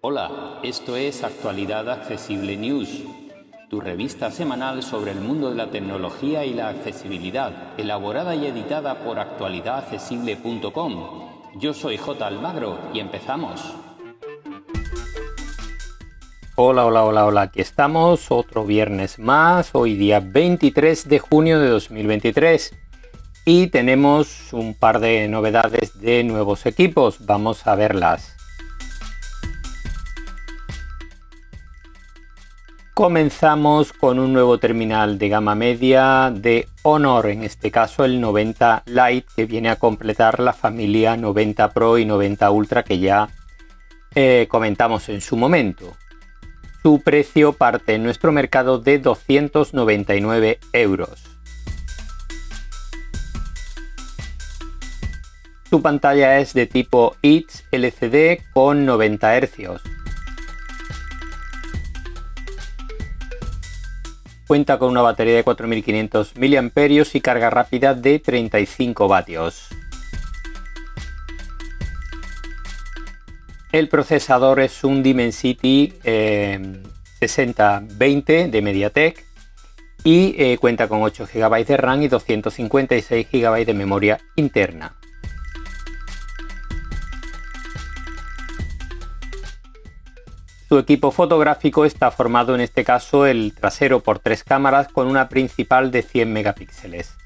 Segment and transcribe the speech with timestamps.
[0.00, 3.04] Hola, esto es Actualidad Accesible News,
[3.68, 9.04] tu revista semanal sobre el mundo de la tecnología y la accesibilidad, elaborada y editada
[9.04, 11.28] por actualidadaccesible.com.
[11.56, 12.26] Yo soy J.
[12.26, 13.74] Almagro y empezamos.
[16.56, 21.68] Hola, hola, hola, hola, aquí estamos, otro viernes más, hoy día 23 de junio de
[21.68, 22.87] 2023
[23.50, 28.36] y tenemos un par de novedades de nuevos equipos, vamos a verlas.
[32.92, 38.82] Comenzamos con un nuevo terminal de gama media de Honor, en este caso el 90
[38.84, 43.30] Lite, que viene a completar la familia 90 Pro y 90 Ultra que ya
[44.14, 45.96] eh, comentamos en su momento.
[46.82, 51.37] Su precio parte en nuestro mercado de 299 euros.
[55.70, 59.82] Su pantalla es de tipo ITS LCD con 90 Hz
[64.46, 69.68] Cuenta con una batería de 4500 mAh y carga rápida de 35 vatios.
[73.70, 75.92] El procesador es un Dimensity
[77.20, 79.22] 6020 eh, de MediaTek
[80.02, 84.97] y eh, cuenta con 8 GB de RAM y 256 GB de memoria interna.
[90.68, 95.30] Su equipo fotográfico está formado en este caso el trasero por tres cámaras con una
[95.30, 97.16] principal de 100 megapíxeles.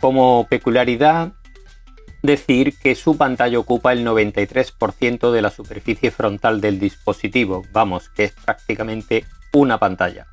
[0.00, 1.32] Como peculiaridad,
[2.22, 8.24] decir que su pantalla ocupa el 93% de la superficie frontal del dispositivo, vamos, que
[8.24, 9.24] es prácticamente
[9.54, 10.26] una pantalla.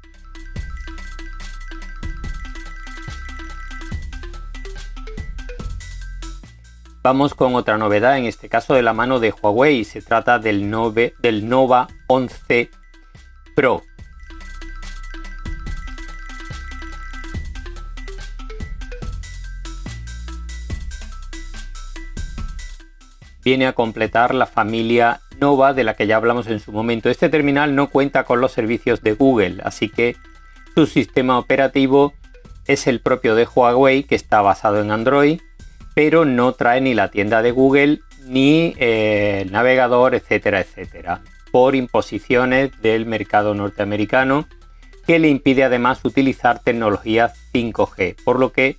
[7.05, 9.83] Vamos con otra novedad, en este caso de la mano de Huawei.
[9.83, 12.71] Se trata del, Nova 11
[13.55, 13.83] Pro.
[23.43, 27.11] Viene a completar la familia Nova de la que ya hablamos en su momento.
[27.11, 30.15] Este terminal no cuenta con los servicios de Google, así que
[30.73, 32.15] su sistema operativo
[32.65, 35.39] es el propio de Huawei que está basado en Android
[35.95, 41.73] pero no trae ni la tienda de Google ni eh, el navegador, etcétera, etcétera, por
[41.73, 44.47] imposiciones del mercado norteamericano
[45.07, 48.77] que le impide además utilizar tecnología 5G, por lo que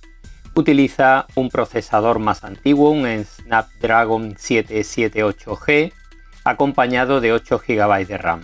[0.55, 5.93] utiliza un procesador más antiguo, un Snapdragon 778G,
[6.43, 8.41] acompañado de 8 GB de RAM.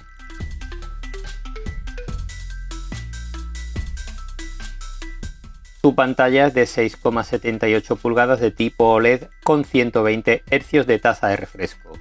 [5.85, 11.35] Su pantalla es de 6,78 pulgadas de tipo OLED con 120 Hz de tasa de
[11.35, 11.91] refresco.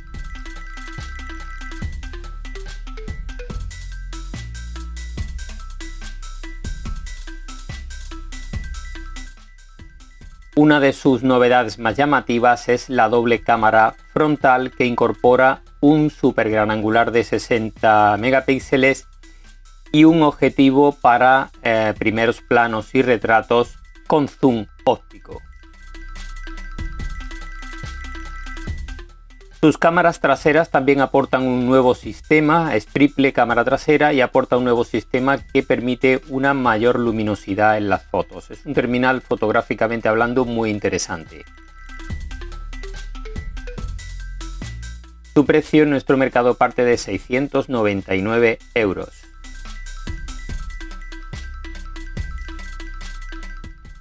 [10.55, 16.49] Una de sus novedades más llamativas es la doble cámara frontal que incorpora un super
[16.51, 19.09] gran angular de 60 megapíxeles
[19.93, 25.41] y un objetivo para eh, primeros planos y retratos con zoom óptico.
[29.61, 34.65] Sus cámaras traseras también aportan un nuevo sistema, es triple cámara trasera y aporta un
[34.65, 38.51] nuevo sistema que permite una mayor luminosidad en las fotos.
[38.51, 41.45] Es un terminal fotográficamente hablando muy interesante.
[45.33, 49.22] Su precio en nuestro mercado parte de 699 euros.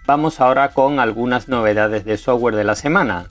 [0.06, 3.28] Vamos ahora con algunas novedades de software de la semana.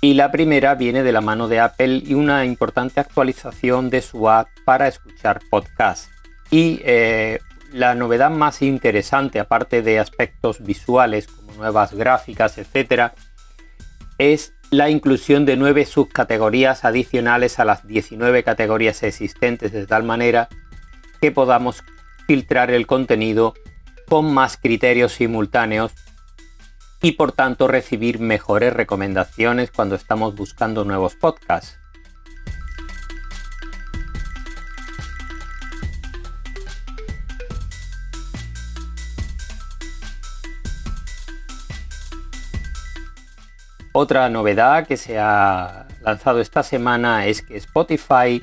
[0.00, 4.28] Y la primera viene de la mano de Apple y una importante actualización de su
[4.28, 6.10] app para escuchar podcasts.
[6.50, 7.40] Y eh,
[7.72, 13.12] la novedad más interesante, aparte de aspectos visuales como nuevas gráficas, etc.,
[14.18, 20.48] es la inclusión de nueve subcategorías adicionales a las 19 categorías existentes, de tal manera
[21.20, 21.82] que podamos
[22.26, 23.54] filtrar el contenido
[24.08, 25.92] con más criterios simultáneos
[27.02, 31.78] y por tanto recibir mejores recomendaciones cuando estamos buscando nuevos podcasts.
[43.96, 48.42] Otra novedad que se ha lanzado esta semana es que Spotify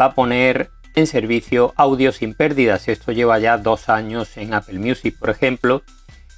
[0.00, 2.88] va a poner en servicio audio sin pérdidas.
[2.88, 5.82] Esto lleva ya dos años en Apple Music, por ejemplo,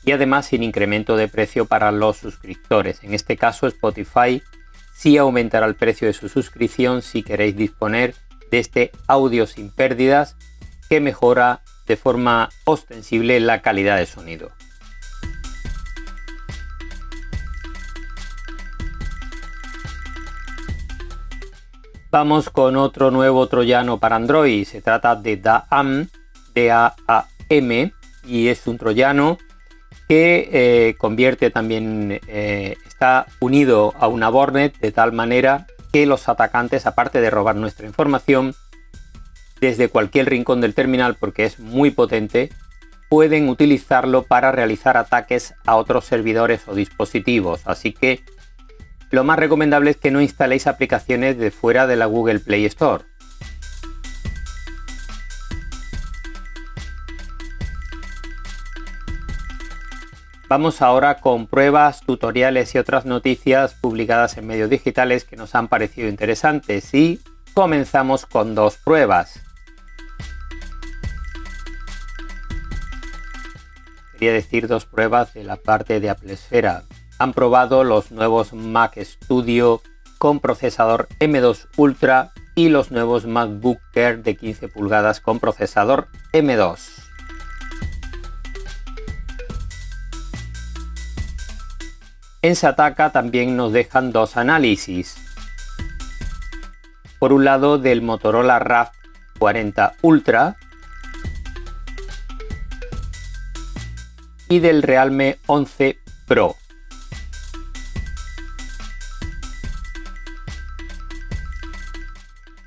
[0.04, 3.02] y además sin incremento de precio para los suscriptores.
[3.02, 4.42] En este caso, Spotify
[4.94, 8.14] sí aumentará el precio de su suscripción si queréis disponer
[8.50, 10.36] de este audio sin pérdidas
[10.88, 14.50] que mejora de forma ostensible la calidad de sonido.
[22.12, 24.66] Vamos con otro nuevo troyano para Android.
[24.66, 26.10] Se trata de DAAM,
[26.54, 27.92] D-A-A-M,
[28.26, 29.38] y es un troyano
[30.08, 36.28] que eh, convierte también, eh, está unido a una Bornet de tal manera que los
[36.28, 38.54] atacantes, aparte de robar nuestra información,
[39.62, 42.50] desde cualquier rincón del terminal, porque es muy potente,
[43.08, 47.62] pueden utilizarlo para realizar ataques a otros servidores o dispositivos.
[47.64, 48.20] Así que
[49.12, 53.04] lo más recomendable es que no instaléis aplicaciones de fuera de la Google Play Store.
[60.48, 65.68] Vamos ahora con pruebas, tutoriales y otras noticias publicadas en medios digitales que nos han
[65.68, 67.20] parecido interesantes y
[67.52, 69.42] comenzamos con dos pruebas.
[74.14, 76.84] Quería decir dos pruebas de la parte de Apple Esfera
[77.22, 79.80] han probado los nuevos Mac Studio
[80.18, 86.80] con procesador M2 Ultra y los nuevos MacBook Air de 15 pulgadas con procesador M2.
[92.42, 95.14] En Sataka también nos dejan dos análisis.
[97.20, 98.90] Por un lado del Motorola RAV
[99.38, 100.56] 40 Ultra
[104.48, 106.56] y del Realme 11 Pro.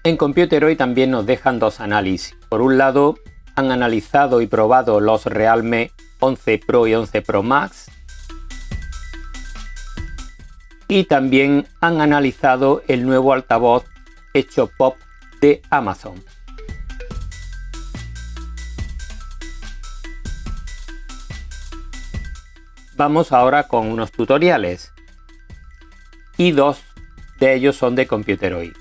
[0.05, 2.37] En Computer hoy también nos dejan dos análisis.
[2.47, 3.15] Por un lado,
[3.55, 7.89] han analizado y probado los Realme 11 Pro y 11 Pro Max.
[10.87, 13.85] Y también han analizado el nuevo altavoz
[14.35, 14.95] hecho pop
[15.41, 16.23] de Amazon.
[22.95, 24.93] Vamos ahora con unos tutoriales.
[26.37, 26.83] Y dos
[27.39, 28.71] de ellos son de Computer hoy.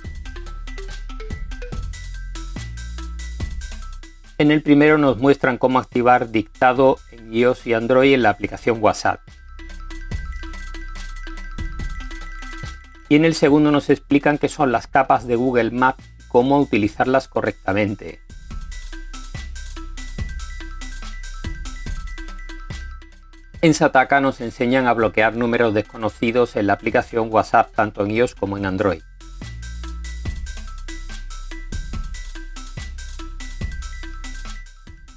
[4.37, 8.83] En el primero nos muestran cómo activar dictado en iOS y Android en la aplicación
[8.83, 9.21] WhatsApp.
[13.09, 16.59] Y en el segundo nos explican qué son las capas de Google Maps y cómo
[16.59, 18.21] utilizarlas correctamente.
[23.61, 28.35] En Sataka nos enseñan a bloquear números desconocidos en la aplicación WhatsApp tanto en iOS
[28.35, 29.03] como en Android.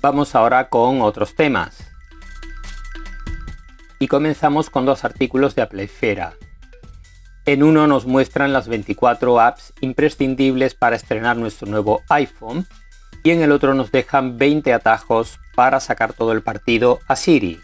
[0.10, 1.92] Vamos ahora con otros temas.
[4.00, 6.36] Y comenzamos con dos artículos de Apple Esfera.
[7.46, 12.66] En uno nos muestran las 24 apps imprescindibles para estrenar nuestro nuevo iPhone
[13.22, 17.60] y en el otro nos dejan 20 atajos para sacar todo el partido a Siri.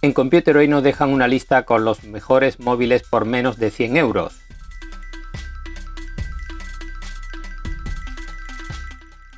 [0.00, 3.98] En Computer hoy nos dejan una lista con los mejores móviles por menos de 100
[3.98, 4.40] euros.